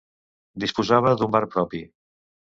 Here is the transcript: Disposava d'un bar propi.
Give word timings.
Disposava 0.63 1.13
d'un 1.21 1.37
bar 1.37 1.43
propi. 1.53 1.85